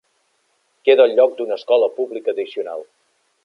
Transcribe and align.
Queda 0.89 1.05
el 1.09 1.13
lloc 1.19 1.37
d'una 1.41 1.59
escola 1.61 1.93
pública 1.99 2.35
addicional. 2.37 2.87